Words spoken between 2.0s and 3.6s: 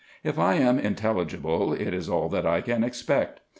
all that I can expect.